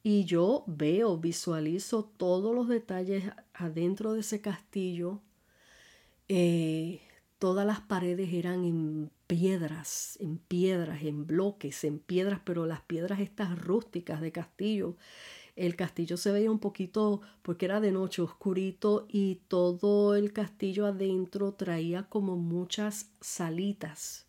Y 0.04 0.26
yo 0.26 0.64
veo, 0.68 1.18
visualizo 1.18 2.04
todos 2.04 2.54
los 2.54 2.68
detalles 2.68 3.24
adentro 3.54 4.14
de 4.14 4.20
ese 4.20 4.42
castillo. 4.42 5.22
Eh, 6.28 7.02
Todas 7.44 7.68
las 7.68 7.82
paredes 7.82 8.32
eran 8.32 8.64
en 8.64 9.12
piedras, 9.28 10.18
en 10.22 10.38
piedras, 10.38 11.04
en 11.04 11.28
bloques, 11.28 11.84
en 11.84 12.00
piedras, 12.00 12.40
pero 12.46 12.66
las 12.66 12.80
piedras 12.80 13.20
estas 13.20 13.60
rústicas 13.62 14.22
de 14.22 14.32
castillo. 14.32 14.96
El 15.58 15.76
castillo 15.76 16.16
se 16.16 16.32
veía 16.32 16.50
un 16.50 16.60
poquito, 16.60 17.20
porque 17.42 17.66
era 17.66 17.82
de 17.82 17.92
noche, 17.92 18.22
oscurito, 18.22 19.08
y 19.10 19.42
todo 19.50 20.16
el 20.16 20.32
castillo 20.32 20.86
adentro 20.86 21.52
traía 21.52 22.04
como 22.04 22.38
muchas 22.38 23.12
salitas, 23.20 24.26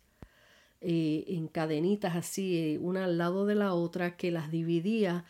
eh, 0.81 1.23
en 1.29 1.47
cadenitas 1.47 2.17
así, 2.17 2.57
eh, 2.57 2.79
una 2.79 3.05
al 3.05 3.17
lado 3.17 3.45
de 3.45 3.55
la 3.55 3.73
otra, 3.73 4.17
que 4.17 4.29
las 4.29 4.51
dividía 4.51 5.23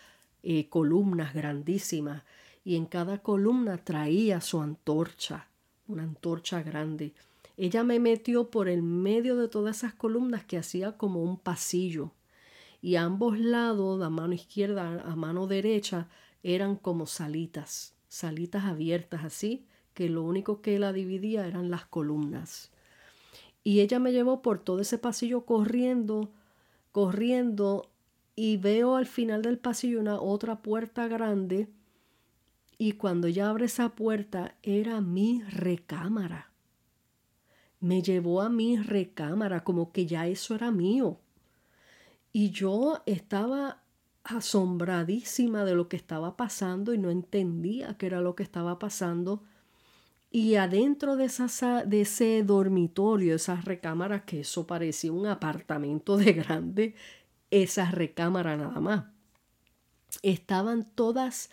columnas 0.69 1.33
grandísimas, 1.33 2.23
y 2.63 2.75
en 2.75 2.85
cada 2.85 3.19
columna 3.19 3.77
traía 3.77 4.41
su 4.41 4.61
antorcha, 4.61 5.47
una 5.87 6.03
antorcha 6.03 6.63
grande. 6.63 7.13
Ella 7.57 7.83
me 7.83 7.99
metió 7.99 8.49
por 8.49 8.67
el 8.67 8.81
medio 8.81 9.37
de 9.37 9.47
todas 9.47 9.77
esas 9.77 9.93
columnas 9.93 10.43
que 10.43 10.57
hacía 10.57 10.97
como 10.97 11.23
un 11.23 11.37
pasillo. 11.37 12.11
Y 12.81 12.95
a 12.95 13.03
ambos 13.03 13.39
lados, 13.39 14.01
a 14.01 14.09
mano 14.09 14.33
izquierda, 14.33 15.01
a 15.01 15.15
mano 15.15 15.47
derecha, 15.47 16.07
eran 16.43 16.75
como 16.75 17.05
salitas, 17.05 17.95
salitas 18.07 18.65
abiertas 18.65 19.23
así, 19.23 19.65
que 19.93 20.09
lo 20.09 20.23
único 20.23 20.61
que 20.61 20.77
la 20.77 20.91
dividía 20.91 21.47
eran 21.47 21.71
las 21.71 21.85
columnas. 21.85 22.71
Y 23.63 23.79
ella 23.79 23.97
me 23.99 24.11
llevó 24.11 24.41
por 24.41 24.59
todo 24.59 24.79
ese 24.79 24.97
pasillo 24.97 25.45
corriendo, 25.45 26.29
corriendo, 26.91 27.89
y 28.35 28.57
veo 28.57 28.95
al 28.95 29.05
final 29.05 29.41
del 29.41 29.57
pasillo 29.57 29.99
una 29.99 30.19
otra 30.19 30.61
puerta 30.61 31.07
grande. 31.07 31.69
Y 32.77 32.93
cuando 32.93 33.27
ella 33.27 33.49
abre 33.49 33.65
esa 33.65 33.89
puerta, 33.95 34.55
era 34.63 34.99
mi 35.01 35.41
recámara 35.43 36.51
me 37.85 38.01
llevó 38.01 38.41
a 38.41 38.49
mi 38.49 38.77
recámara, 38.77 39.63
como 39.63 39.91
que 39.91 40.07
ya 40.07 40.25
eso 40.25 40.55
era 40.55 40.71
mío. 40.71 41.19
Y 42.33 42.49
yo 42.49 43.03
estaba 43.05 43.83
asombradísima 44.23 45.63
de 45.65 45.75
lo 45.75 45.87
que 45.87 45.95
estaba 45.95 46.35
pasando 46.35 46.95
y 46.95 46.97
no 46.97 47.11
entendía 47.11 47.95
qué 47.97 48.07
era 48.07 48.21
lo 48.21 48.35
que 48.35 48.41
estaba 48.41 48.79
pasando. 48.79 49.43
Y 50.31 50.55
adentro 50.55 51.15
de, 51.15 51.25
esa, 51.25 51.85
de 51.85 52.01
ese 52.01 52.41
dormitorio, 52.43 53.35
esas 53.35 53.65
recámaras, 53.65 54.23
que 54.23 54.39
eso 54.39 54.65
parecía 54.65 55.11
un 55.11 55.27
apartamento 55.27 56.17
de 56.17 56.33
grande, 56.33 56.95
esa 57.63 57.89
recámara 57.89 58.57
nada 58.57 58.79
más, 58.79 59.05
estaban 60.21 60.85
todas 60.95 61.49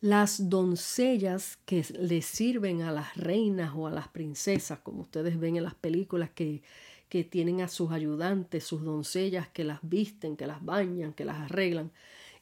las 0.00 0.50
doncellas 0.50 1.58
que 1.64 1.84
le 1.98 2.22
sirven 2.22 2.82
a 2.82 2.92
las 2.92 3.16
reinas 3.16 3.72
o 3.74 3.86
a 3.86 3.90
las 3.90 4.08
princesas, 4.08 4.78
como 4.80 5.02
ustedes 5.02 5.38
ven 5.38 5.56
en 5.56 5.64
las 5.64 5.74
películas 5.74 6.30
que, 6.34 6.62
que 7.08 7.24
tienen 7.24 7.60
a 7.60 7.68
sus 7.68 7.90
ayudantes, 7.92 8.64
sus 8.64 8.82
doncellas 8.82 9.48
que 9.48 9.64
las 9.64 9.80
visten, 9.82 10.36
que 10.36 10.46
las 10.46 10.64
bañan, 10.64 11.12
que 11.12 11.24
las 11.24 11.36
arreglan. 11.36 11.90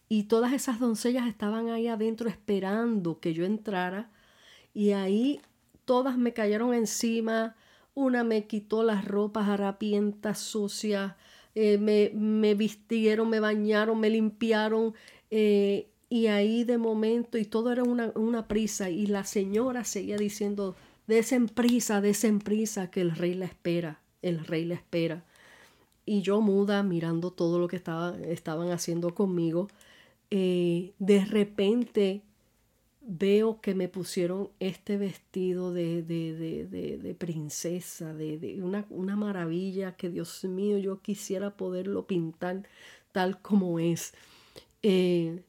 Y 0.08 0.24
todas 0.24 0.52
esas 0.52 0.78
doncellas 0.78 1.26
estaban 1.26 1.70
ahí 1.70 1.88
adentro 1.88 2.28
esperando 2.28 3.20
que 3.20 3.34
yo 3.34 3.44
entrara 3.44 4.10
y 4.74 4.92
ahí 4.92 5.40
todas 5.84 6.18
me 6.18 6.32
cayeron 6.32 6.74
encima, 6.74 7.56
una 7.94 8.24
me 8.24 8.46
quitó 8.46 8.82
las 8.82 9.04
ropas 9.04 9.48
harapientas, 9.48 10.38
sucias, 10.38 11.14
eh, 11.54 11.78
me, 11.78 12.10
me, 12.14 12.54
vistieron, 12.54 13.28
me 13.28 13.40
bañaron, 13.40 14.00
me 14.00 14.10
limpiaron, 14.10 14.94
eh, 15.30 15.88
y 16.08 16.26
ahí 16.26 16.64
de 16.64 16.78
momento, 16.78 17.38
y 17.38 17.44
todo 17.44 17.72
era 17.72 17.82
una, 17.82 18.12
una 18.14 18.48
prisa, 18.48 18.90
y 18.90 19.06
la 19.06 19.24
señora 19.24 19.84
seguía 19.84 20.16
diciendo, 20.16 20.76
desen 21.06 21.48
prisa, 21.48 22.00
desen 22.00 22.38
prisa, 22.38 22.90
que 22.90 23.00
el 23.00 23.12
rey 23.12 23.34
la 23.34 23.46
espera, 23.46 24.00
el 24.22 24.44
rey 24.44 24.64
la 24.64 24.74
espera. 24.74 25.24
Y 26.04 26.22
yo 26.22 26.40
muda, 26.40 26.82
mirando 26.82 27.30
todo 27.30 27.58
lo 27.58 27.68
que 27.68 27.76
estaba, 27.76 28.16
estaban 28.20 28.70
haciendo 28.70 29.14
conmigo, 29.14 29.68
eh, 30.30 30.92
de 30.98 31.24
repente 31.24 32.22
veo 33.04 33.60
que 33.60 33.74
me 33.74 33.88
pusieron 33.88 34.50
este 34.60 34.96
vestido 34.96 35.72
de, 35.72 36.02
de, 36.02 36.34
de, 36.34 36.98
de 36.98 37.14
princesa, 37.14 38.14
de, 38.14 38.60
una, 38.62 38.86
una, 38.90 39.16
maravilla 39.16 39.96
que 39.96 40.08
Dios 40.08 40.44
mío, 40.44 40.78
yo 40.78 41.00
quisiera 41.00 41.56
poderlo 41.56 42.06
pintar 42.06 42.62
tal 43.12 43.40
como 43.40 43.78
es. 43.78 44.14
Eh, 44.82 45.42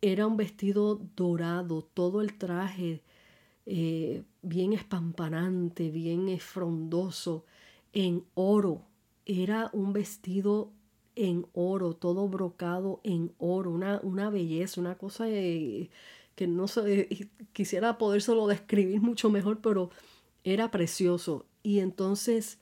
era 0.00 0.26
un 0.26 0.36
vestido 0.36 1.00
dorado, 1.16 1.82
todo 1.94 2.22
el 2.22 2.36
traje 2.38 3.02
eh, 3.66 4.24
bien 4.42 4.72
espampanante, 4.72 5.90
bien 5.90 6.38
frondoso, 6.38 7.44
en 7.92 8.24
oro. 8.34 8.82
Era 9.26 9.70
un 9.72 9.92
vestido 9.92 10.70
en 11.14 11.46
oro, 11.52 11.94
todo 11.94 12.28
brocado 12.28 13.00
en 13.04 13.32
oro, 13.38 13.70
una, 13.70 14.00
una 14.02 14.30
belleza, 14.30 14.80
una 14.80 14.96
cosa 14.96 15.28
que 16.34 16.46
no 16.46 16.68
sé, 16.68 17.30
quisiera 17.52 17.96
solo 18.20 18.46
describir 18.46 19.00
mucho 19.00 19.30
mejor, 19.30 19.60
pero 19.60 19.90
era 20.44 20.70
precioso. 20.70 21.46
Y 21.62 21.80
entonces 21.80 22.58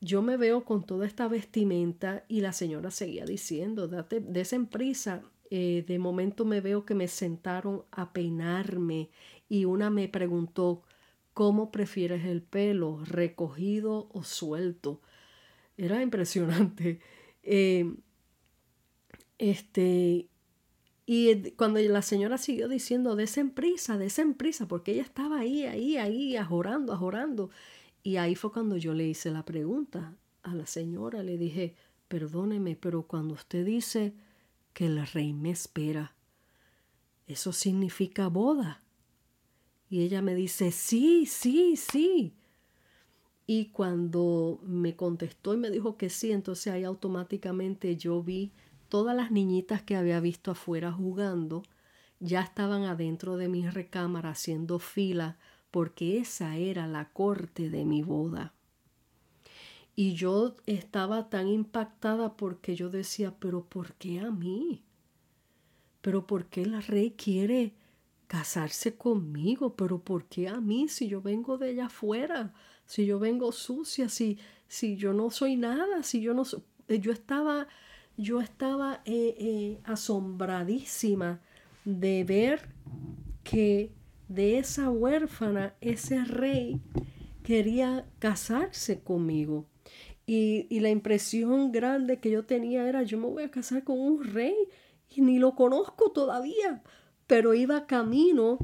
yo 0.00 0.22
me 0.22 0.36
veo 0.36 0.64
con 0.64 0.84
toda 0.84 1.06
esta 1.06 1.28
vestimenta 1.28 2.24
y 2.28 2.40
la 2.40 2.52
señora 2.52 2.90
seguía 2.90 3.24
diciendo, 3.24 3.88
date, 3.88 4.20
desen 4.20 4.66
prisa. 4.66 5.22
Eh, 5.50 5.84
de 5.86 5.98
momento 5.98 6.44
me 6.44 6.60
veo 6.60 6.86
que 6.86 6.94
me 6.94 7.08
sentaron 7.08 7.84
a 7.90 8.12
peinarme 8.12 9.10
y 9.48 9.64
una 9.64 9.90
me 9.90 10.08
preguntó, 10.08 10.82
¿cómo 11.34 11.70
prefieres 11.72 12.24
el 12.24 12.42
pelo, 12.42 13.04
recogido 13.04 14.08
o 14.12 14.22
suelto? 14.22 15.00
Era 15.76 16.02
impresionante. 16.02 17.00
Eh, 17.42 17.94
este, 19.38 20.29
y 21.12 21.50
cuando 21.56 21.80
la 21.80 22.02
señora 22.02 22.38
siguió 22.38 22.68
diciendo, 22.68 23.16
desen 23.16 23.50
prisa, 23.50 23.98
desen 23.98 24.32
prisa, 24.34 24.68
porque 24.68 24.92
ella 24.92 25.02
estaba 25.02 25.40
ahí, 25.40 25.64
ahí, 25.64 25.96
ahí, 25.96 26.36
ajorando, 26.36 26.92
ajorando. 26.92 27.50
Y 28.04 28.18
ahí 28.18 28.36
fue 28.36 28.52
cuando 28.52 28.76
yo 28.76 28.94
le 28.94 29.08
hice 29.08 29.32
la 29.32 29.44
pregunta 29.44 30.14
a 30.44 30.54
la 30.54 30.66
señora, 30.66 31.24
le 31.24 31.36
dije, 31.36 31.74
perdóneme, 32.06 32.76
pero 32.76 33.08
cuando 33.08 33.34
usted 33.34 33.66
dice 33.66 34.14
que 34.72 34.86
el 34.86 35.04
rey 35.04 35.32
me 35.32 35.50
espera, 35.50 36.14
¿eso 37.26 37.52
significa 37.52 38.28
boda? 38.28 38.80
Y 39.88 40.02
ella 40.02 40.22
me 40.22 40.36
dice, 40.36 40.70
sí, 40.70 41.26
sí, 41.26 41.74
sí. 41.74 42.36
Y 43.48 43.70
cuando 43.70 44.60
me 44.62 44.94
contestó 44.94 45.54
y 45.54 45.56
me 45.56 45.70
dijo 45.70 45.96
que 45.96 46.08
sí, 46.08 46.30
entonces 46.30 46.72
ahí 46.72 46.84
automáticamente 46.84 47.96
yo 47.96 48.22
vi 48.22 48.52
todas 48.90 49.16
las 49.16 49.30
niñitas 49.30 49.82
que 49.82 49.96
había 49.96 50.20
visto 50.20 50.50
afuera 50.50 50.92
jugando, 50.92 51.62
ya 52.18 52.42
estaban 52.42 52.84
adentro 52.84 53.38
de 53.38 53.48
mi 53.48 53.66
recámara 53.66 54.30
haciendo 54.30 54.78
fila 54.78 55.38
porque 55.70 56.18
esa 56.18 56.56
era 56.56 56.86
la 56.86 57.10
corte 57.10 57.70
de 57.70 57.86
mi 57.86 58.02
boda. 58.02 58.52
Y 59.96 60.14
yo 60.14 60.56
estaba 60.66 61.30
tan 61.30 61.48
impactada 61.48 62.36
porque 62.36 62.74
yo 62.76 62.90
decía, 62.90 63.34
pero 63.38 63.64
¿por 63.64 63.94
qué 63.94 64.20
a 64.20 64.30
mí? 64.30 64.82
¿Pero 66.00 66.26
por 66.26 66.46
qué 66.46 66.62
el 66.62 66.82
rey 66.82 67.12
quiere 67.12 67.74
casarse 68.26 68.96
conmigo? 68.96 69.76
¿Pero 69.76 69.98
por 69.98 70.24
qué 70.24 70.48
a 70.48 70.60
mí 70.60 70.88
si 70.88 71.08
yo 71.08 71.20
vengo 71.20 71.58
de 71.58 71.70
allá 71.70 71.86
afuera? 71.86 72.54
Si 72.86 73.04
yo 73.06 73.18
vengo 73.18 73.52
sucia, 73.52 74.08
si, 74.08 74.38
si 74.68 74.96
yo 74.96 75.12
no 75.12 75.30
soy 75.30 75.56
nada, 75.56 76.02
si 76.02 76.20
yo 76.20 76.34
no 76.34 76.44
soy... 76.44 76.62
Yo 76.88 77.12
estaba, 77.12 77.68
yo 78.16 78.40
estaba 78.40 79.02
eh, 79.04 79.34
eh, 79.38 79.80
asombradísima 79.84 81.40
de 81.84 82.24
ver 82.24 82.68
que 83.42 83.92
de 84.28 84.58
esa 84.58 84.90
huérfana, 84.90 85.74
ese 85.80 86.24
rey 86.24 86.80
quería 87.42 88.06
casarse 88.18 89.00
conmigo. 89.00 89.66
Y, 90.26 90.66
y, 90.70 90.80
la 90.80 90.90
impresión 90.90 91.72
grande 91.72 92.20
que 92.20 92.30
yo 92.30 92.44
tenía 92.44 92.86
era, 92.88 93.02
yo 93.02 93.18
me 93.18 93.26
voy 93.26 93.42
a 93.42 93.50
casar 93.50 93.82
con 93.82 93.98
un 93.98 94.22
rey 94.22 94.54
y 95.08 95.22
ni 95.22 95.40
lo 95.40 95.56
conozco 95.56 96.12
todavía, 96.12 96.82
pero 97.26 97.54
iba 97.54 97.86
camino. 97.86 98.58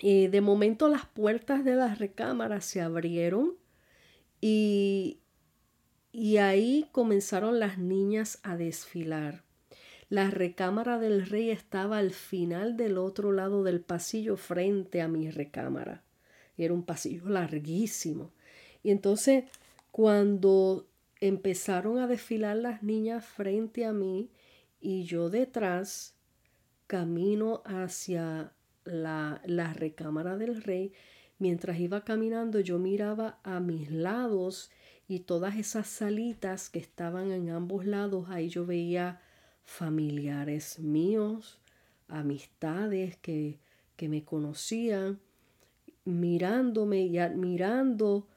Y 0.00 0.26
de 0.26 0.40
momento 0.42 0.88
las 0.88 1.06
puertas 1.06 1.64
de 1.64 1.74
las 1.74 1.98
recámaras 1.98 2.66
se 2.66 2.82
abrieron 2.82 3.56
y, 4.40 5.20
y 6.18 6.38
ahí 6.38 6.88
comenzaron 6.90 7.60
las 7.60 7.78
niñas 7.78 8.40
a 8.42 8.56
desfilar. 8.56 9.44
La 10.08 10.30
recámara 10.30 10.98
del 10.98 11.24
rey 11.24 11.50
estaba 11.50 11.98
al 11.98 12.10
final 12.10 12.76
del 12.76 12.98
otro 12.98 13.30
lado 13.30 13.62
del 13.62 13.80
pasillo 13.80 14.36
frente 14.36 15.00
a 15.00 15.06
mi 15.06 15.30
recámara. 15.30 16.02
Era 16.56 16.74
un 16.74 16.82
pasillo 16.82 17.28
larguísimo. 17.28 18.32
Y 18.82 18.90
entonces 18.90 19.44
cuando 19.92 20.88
empezaron 21.20 22.00
a 22.00 22.08
desfilar 22.08 22.56
las 22.56 22.82
niñas 22.82 23.24
frente 23.24 23.84
a 23.84 23.92
mí 23.92 24.28
y 24.80 25.04
yo 25.04 25.30
detrás, 25.30 26.16
camino 26.88 27.62
hacia 27.64 28.52
la, 28.84 29.40
la 29.46 29.72
recámara 29.72 30.36
del 30.36 30.64
rey, 30.64 30.92
mientras 31.38 31.78
iba 31.78 32.04
caminando 32.04 32.58
yo 32.58 32.80
miraba 32.80 33.38
a 33.44 33.60
mis 33.60 33.88
lados 33.92 34.72
y 35.08 35.20
todas 35.20 35.56
esas 35.56 35.86
salitas 35.88 36.68
que 36.68 36.78
estaban 36.78 37.32
en 37.32 37.50
ambos 37.50 37.86
lados, 37.86 38.28
ahí 38.28 38.48
yo 38.48 38.66
veía 38.66 39.20
familiares 39.64 40.78
míos, 40.78 41.58
amistades 42.08 43.16
que, 43.16 43.58
que 43.96 44.08
me 44.08 44.24
conocían, 44.24 45.18
mirándome 46.04 47.02
y 47.02 47.18
admirando 47.18 48.28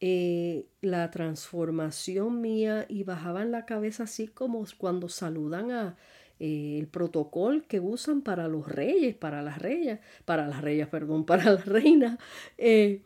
eh, 0.00 0.66
la 0.82 1.10
transformación 1.10 2.40
mía 2.40 2.84
y 2.88 3.02
bajaban 3.02 3.50
la 3.50 3.64
cabeza 3.64 4.04
así 4.04 4.28
como 4.28 4.64
cuando 4.76 5.08
saludan 5.08 5.70
a 5.70 5.96
eh, 6.38 6.76
el 6.78 6.86
protocolo 6.86 7.62
que 7.66 7.80
usan 7.80 8.20
para 8.20 8.46
los 8.46 8.68
reyes, 8.68 9.14
para 9.16 9.42
las 9.42 9.58
reyes, 9.58 10.00
para 10.24 10.46
las 10.46 10.60
reyes, 10.60 10.86
perdón, 10.88 11.24
para 11.26 11.44
las 11.52 11.66
reinas. 11.66 12.18
Eh, 12.58 13.02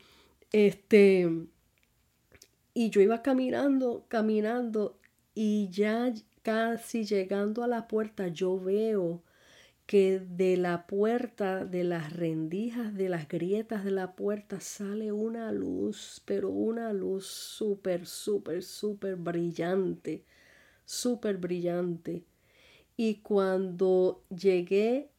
este, 0.52 1.28
y 2.80 2.88
yo 2.88 3.02
iba 3.02 3.20
caminando, 3.20 4.06
caminando 4.08 4.98
y 5.34 5.68
ya 5.68 6.14
casi 6.40 7.04
llegando 7.04 7.62
a 7.62 7.66
la 7.66 7.86
puerta, 7.86 8.28
yo 8.28 8.58
veo 8.58 9.22
que 9.84 10.18
de 10.18 10.56
la 10.56 10.86
puerta, 10.86 11.66
de 11.66 11.84
las 11.84 12.14
rendijas, 12.14 12.94
de 12.94 13.10
las 13.10 13.28
grietas 13.28 13.84
de 13.84 13.90
la 13.90 14.16
puerta 14.16 14.60
sale 14.60 15.12
una 15.12 15.52
luz, 15.52 16.22
pero 16.24 16.48
una 16.48 16.94
luz 16.94 17.26
súper, 17.26 18.06
súper, 18.06 18.62
súper 18.62 19.16
brillante, 19.16 20.24
súper 20.86 21.36
brillante. 21.36 22.24
Y 22.96 23.16
cuando 23.16 24.24
llegué 24.30 25.10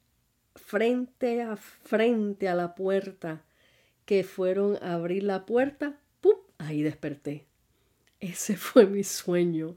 frente 0.56 1.42
a 1.42 1.54
frente 1.56 2.48
a 2.48 2.56
la 2.56 2.74
puerta, 2.74 3.44
que 4.04 4.24
fueron 4.24 4.78
a 4.82 4.94
abrir 4.94 5.22
la 5.22 5.46
puerta, 5.46 6.00
¡pum! 6.20 6.34
Ahí 6.58 6.82
desperté. 6.82 7.51
Ese 8.22 8.56
fue 8.56 8.86
mi 8.86 9.02
sueño 9.02 9.76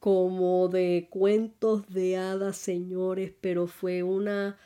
como 0.00 0.66
de 0.66 1.06
cuentos 1.08 1.88
de 1.88 2.16
hadas, 2.16 2.56
señores, 2.56 3.32
pero 3.40 3.68
fue 3.68 4.02
una 4.02 4.58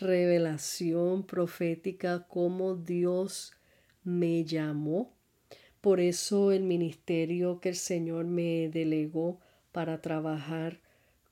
revelación 0.00 1.24
profética 1.24 2.26
como 2.26 2.74
Dios 2.74 3.52
me 4.02 4.44
llamó. 4.44 5.14
Por 5.80 6.00
eso 6.00 6.50
el 6.50 6.64
ministerio 6.64 7.60
que 7.60 7.68
el 7.68 7.76
Señor 7.76 8.24
me 8.24 8.68
delegó 8.68 9.38
para 9.70 10.02
trabajar 10.02 10.80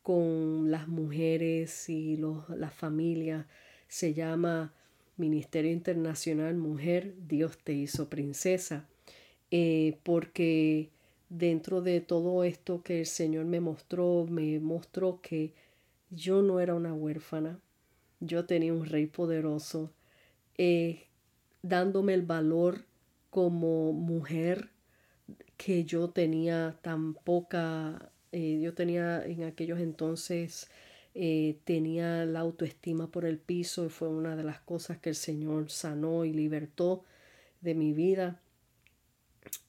con 0.04 0.70
las 0.70 0.86
mujeres 0.86 1.88
y 1.88 2.16
los, 2.16 2.48
las 2.50 2.72
familias 2.72 3.44
se 3.88 4.14
llama 4.14 4.72
Ministerio 5.16 5.72
Internacional 5.72 6.54
Mujer, 6.54 7.16
Dios 7.26 7.58
te 7.58 7.72
hizo 7.72 8.08
princesa, 8.08 8.88
eh, 9.50 9.98
porque 10.04 10.92
dentro 11.28 11.82
de 11.82 12.00
todo 12.00 12.44
esto 12.44 12.82
que 12.82 13.00
el 13.00 13.06
Señor 13.06 13.44
me 13.44 13.60
mostró, 13.60 14.26
me 14.28 14.58
mostró 14.60 15.20
que 15.20 15.54
yo 16.10 16.42
no 16.42 16.60
era 16.60 16.74
una 16.74 16.94
huérfana, 16.94 17.60
yo 18.20 18.46
tenía 18.46 18.72
un 18.72 18.86
rey 18.86 19.06
poderoso, 19.06 19.92
eh, 20.56 21.06
dándome 21.62 22.14
el 22.14 22.22
valor 22.22 22.84
como 23.30 23.92
mujer 23.92 24.70
que 25.56 25.84
yo 25.84 26.10
tenía 26.10 26.78
tan 26.82 27.14
poca, 27.14 28.10
eh, 28.32 28.60
yo 28.62 28.74
tenía 28.74 29.22
en 29.24 29.44
aquellos 29.44 29.80
entonces, 29.80 30.68
eh, 31.14 31.58
tenía 31.64 32.24
la 32.24 32.40
autoestima 32.40 33.10
por 33.10 33.24
el 33.24 33.38
piso 33.38 33.84
y 33.84 33.88
fue 33.88 34.08
una 34.08 34.36
de 34.36 34.44
las 34.44 34.60
cosas 34.60 34.98
que 34.98 35.10
el 35.10 35.14
Señor 35.16 35.70
sanó 35.70 36.24
y 36.24 36.32
libertó 36.32 37.04
de 37.60 37.74
mi 37.74 37.92
vida. 37.92 38.40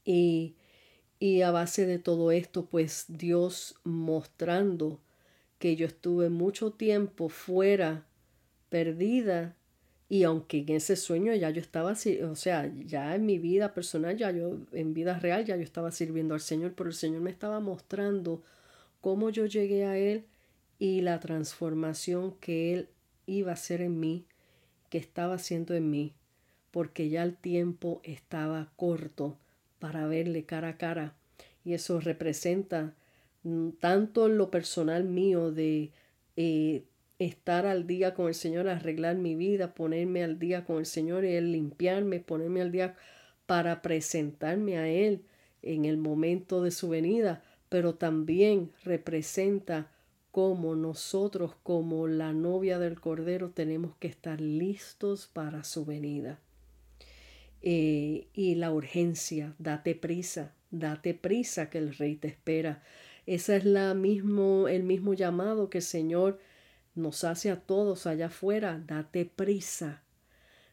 Y 0.06 0.56
y 1.20 1.42
a 1.42 1.52
base 1.52 1.86
de 1.86 2.00
todo 2.00 2.32
esto, 2.32 2.66
pues 2.66 3.06
Dios 3.10 3.76
mostrando 3.84 5.00
que 5.60 5.76
yo 5.76 5.86
estuve 5.86 6.30
mucho 6.30 6.72
tiempo 6.72 7.28
fuera, 7.28 8.06
perdida, 8.70 9.56
y 10.08 10.24
aunque 10.24 10.60
en 10.60 10.70
ese 10.70 10.96
sueño 10.96 11.36
ya 11.36 11.52
yo 11.52 11.62
estaba, 11.62 11.92
o 11.92 12.36
sea, 12.36 12.74
ya 12.86 13.14
en 13.14 13.26
mi 13.26 13.38
vida 13.38 13.74
personal, 13.74 14.18
ya 14.18 14.32
yo, 14.32 14.58
en 14.72 14.94
vida 14.94 15.20
real, 15.20 15.46
ya 15.46 15.56
yo 15.56 15.62
estaba 15.62 15.92
sirviendo 15.92 16.34
al 16.34 16.40
Señor, 16.40 16.74
pero 16.76 16.90
el 16.90 16.96
Señor 16.96 17.22
me 17.22 17.30
estaba 17.30 17.60
mostrando 17.60 18.42
cómo 19.02 19.30
yo 19.30 19.46
llegué 19.46 19.86
a 19.86 19.98
Él 19.98 20.26
y 20.80 21.02
la 21.02 21.20
transformación 21.20 22.34
que 22.40 22.74
Él 22.74 22.90
iba 23.28 23.52
a 23.52 23.54
hacer 23.54 23.82
en 23.82 24.00
mí, 24.00 24.26
que 24.90 24.98
estaba 24.98 25.36
haciendo 25.36 25.76
en 25.76 25.92
mí, 25.92 26.14
porque 26.72 27.10
ya 27.10 27.22
el 27.22 27.36
tiempo 27.36 28.02
estaba 28.04 28.72
corto 28.78 29.38
para 29.80 30.08
verle 30.08 30.46
cara 30.46 30.70
a 30.70 30.78
cara. 30.78 31.16
Y 31.64 31.74
eso 31.74 32.00
representa 32.00 32.94
mm, 33.44 33.70
tanto 33.80 34.28
lo 34.28 34.52
personal 34.52 35.04
mío 35.04 35.52
de 35.52 35.92
eh, 36.36 36.86
estar 37.20 37.66
al 37.66 37.86
día 37.88 38.14
con 38.14 38.28
el 38.28 38.36
Señor, 38.36 38.68
arreglar 38.68 39.18
mi 39.18 39.36
vida, 39.36 39.74
ponerme 39.74 40.24
al 40.24 40.40
día 40.40 40.66
con 40.66 40.78
el 40.78 40.86
Señor 40.86 41.26
y 41.26 41.34
Él 41.36 41.52
limpiarme, 41.52 42.20
ponerme 42.20 42.62
al 42.62 42.72
día 42.72 42.96
para 43.46 43.82
presentarme 43.82 44.78
a 44.78 44.88
Él 44.88 45.26
en 45.62 45.86
el 45.86 45.98
momento 45.98 46.62
de 46.64 46.72
su 46.72 46.90
venida, 46.90 47.44
pero 47.68 47.96
también 47.96 48.72
representa 48.84 49.92
cómo 50.32 50.76
nosotros, 50.76 51.56
como 51.64 52.08
la 52.08 52.32
novia 52.34 52.80
del 52.80 53.00
Cordero, 53.00 53.50
tenemos 53.50 53.96
que 53.98 54.08
estar 54.08 54.40
listos 54.40 55.28
para 55.28 55.64
su 55.64 55.86
venida. 55.86 56.40
Eh, 57.62 58.28
y 58.34 58.56
la 58.56 58.72
urgencia, 58.72 59.54
date 59.60 59.94
prisa, 59.96 60.54
date 60.72 61.14
prisa 61.14 61.70
que 61.70 61.78
el 61.78 61.96
Rey 61.96 62.16
te 62.16 62.30
espera. 62.30 62.84
Ese 63.26 63.58
es 63.58 63.66
la 63.66 63.94
mismo, 63.94 64.68
el 64.68 64.84
mismo 64.84 65.14
llamado 65.14 65.70
que 65.70 65.80
el 65.80 65.84
Señor 65.84 66.40
nos 66.96 67.24
hace 67.24 67.52
a 67.52 67.60
todos 67.60 68.08
allá 68.08 68.28
afuera, 68.28 68.82
date 68.86 69.26
prisa. 69.26 70.04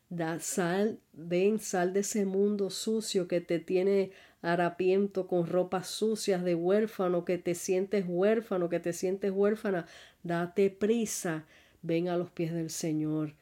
Da 0.09 0.39
sal, 0.39 1.01
ven, 1.13 1.59
sal 1.59 1.93
de 1.93 2.01
ese 2.01 2.25
mundo 2.27 2.71
sucio 2.71 3.27
que 3.27 3.41
te 3.41 3.59
tiene 3.59 4.13
harapiento 4.41 5.27
con 5.27 5.49
ropas 5.49 5.89
sucias 5.89 6.45
de 6.45 6.55
huérfano, 6.55 7.25
que 7.25 7.39
te 7.39 7.57
sientes 7.57 8.05
huérfano, 8.07 8.69
que 8.69 8.79
te 8.79 8.93
sientes 8.93 9.33
huérfana. 9.33 9.87
Date 10.23 10.71
prisa, 10.71 11.45
ven 11.83 12.09
a 12.09 12.17
los 12.17 12.31
pies 12.31 12.53
del 12.53 12.71
Señor, 12.71 13.35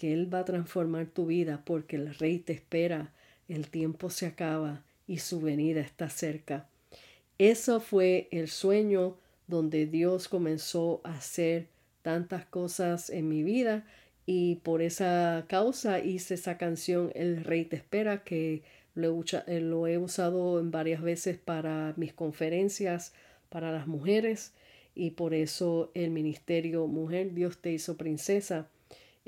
que 0.00 0.14
Él 0.14 0.32
va 0.32 0.38
a 0.38 0.44
transformar 0.46 1.08
tu 1.08 1.26
vida 1.26 1.60
porque 1.62 1.96
el 1.96 2.14
Rey 2.14 2.38
te 2.38 2.54
espera, 2.54 3.12
el 3.48 3.68
tiempo 3.68 4.08
se 4.08 4.24
acaba 4.24 4.82
y 5.06 5.18
su 5.18 5.42
venida 5.42 5.82
está 5.82 6.08
cerca. 6.08 6.66
Eso 7.36 7.80
fue 7.80 8.26
el 8.30 8.48
sueño 8.48 9.18
donde 9.46 9.84
Dios 9.84 10.26
comenzó 10.28 11.02
a 11.04 11.16
hacer 11.16 11.66
tantas 12.00 12.46
cosas 12.46 13.10
en 13.10 13.28
mi 13.28 13.42
vida 13.42 13.84
y 14.24 14.54
por 14.62 14.80
esa 14.80 15.44
causa 15.48 15.98
hice 15.98 16.32
esa 16.32 16.56
canción 16.56 17.12
El 17.14 17.44
Rey 17.44 17.66
te 17.66 17.76
espera 17.76 18.24
que 18.24 18.62
lo 18.94 19.22
he, 19.86 19.92
eh, 19.92 19.98
usado 19.98 20.60
en 20.60 20.70
varias 20.70 21.02
veces 21.02 21.36
para 21.36 21.92
mis 21.98 22.14
conferencias 22.14 23.12
para 23.50 23.70
las 23.70 23.86
mujeres 23.86 24.54
y 24.94 25.10
por 25.10 25.34
eso 25.34 25.90
el 25.92 26.10
ministerio 26.10 26.86
Mujer 26.86 27.34
Dios 27.34 27.58
te 27.58 27.70
hizo 27.70 27.98
princesa 27.98 28.70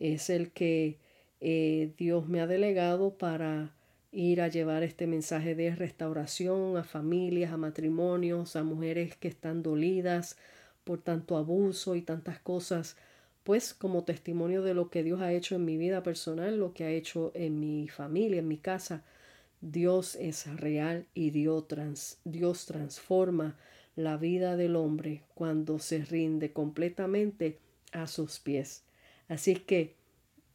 es 0.02 0.30
el 0.30 0.50
que 0.50 0.98
eh, 1.40 1.92
Dios 1.96 2.28
me 2.28 2.40
ha 2.40 2.48
delegado 2.48 3.16
para 3.16 3.72
ir 4.10 4.40
a 4.40 4.48
llevar 4.48 4.82
este 4.82 5.06
mensaje 5.06 5.54
de 5.54 5.74
restauración 5.76 6.76
a 6.76 6.82
familias, 6.82 7.52
a 7.52 7.56
matrimonios, 7.56 8.56
a 8.56 8.64
mujeres 8.64 9.16
que 9.16 9.28
están 9.28 9.62
dolidas, 9.62 10.36
por 10.82 11.00
tanto 11.00 11.36
abuso 11.36 11.94
y 11.94 12.02
tantas 12.02 12.40
cosas, 12.40 12.96
pues 13.44 13.74
como 13.74 14.02
testimonio 14.02 14.62
de 14.62 14.74
lo 14.74 14.90
que 14.90 15.04
Dios 15.04 15.20
ha 15.20 15.32
hecho 15.32 15.54
en 15.54 15.64
mi 15.64 15.76
vida 15.76 16.02
personal, 16.02 16.58
lo 16.58 16.74
que 16.74 16.84
ha 16.84 16.90
hecho 16.90 17.30
en 17.34 17.60
mi 17.60 17.88
familia, 17.88 18.40
en 18.40 18.48
mi 18.48 18.58
casa. 18.58 19.04
Dios 19.60 20.16
es 20.16 20.48
real 20.58 21.06
y 21.14 21.30
Dios, 21.30 21.68
trans, 21.68 22.18
Dios 22.24 22.66
transforma 22.66 23.56
la 23.94 24.16
vida 24.16 24.56
del 24.56 24.74
hombre 24.74 25.22
cuando 25.34 25.78
se 25.78 26.04
rinde 26.04 26.52
completamente 26.52 27.58
a 27.92 28.08
sus 28.08 28.40
pies. 28.40 28.82
Así 29.32 29.54
que 29.54 29.94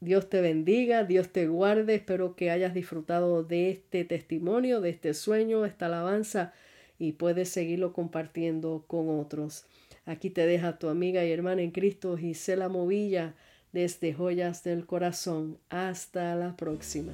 Dios 0.01 0.29
te 0.29 0.39
bendiga, 0.39 1.03
Dios 1.03 1.29
te 1.29 1.47
guarde, 1.47 1.95
espero 1.95 2.35
que 2.35 2.51
hayas 2.51 2.75
disfrutado 2.75 3.43
de 3.43 3.71
este 3.71 4.05
testimonio, 4.05 4.81
de 4.81 4.91
este 4.91 5.15
sueño, 5.15 5.65
esta 5.65 5.87
alabanza 5.87 6.53
y 6.99 7.13
puedes 7.13 7.49
seguirlo 7.49 7.91
compartiendo 7.91 8.85
con 8.85 9.09
otros. 9.09 9.65
Aquí 10.05 10.29
te 10.29 10.45
deja 10.45 10.77
tu 10.77 10.89
amiga 10.89 11.25
y 11.25 11.31
hermana 11.31 11.63
en 11.63 11.71
Cristo 11.71 12.15
Gisela 12.17 12.69
Movilla 12.69 13.33
desde 13.71 14.13
Joyas 14.13 14.63
del 14.63 14.85
Corazón. 14.85 15.57
Hasta 15.69 16.35
la 16.35 16.55
próxima. 16.55 17.13